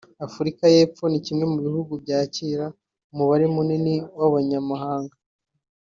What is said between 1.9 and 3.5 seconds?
byakira umubare